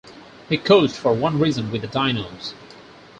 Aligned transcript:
He 0.49 0.57
coached 0.57 0.95
for 0.95 1.13
one 1.13 1.39
season 1.39 1.69
with 1.69 1.83
the 1.83 1.87
Dinos. 1.87 2.55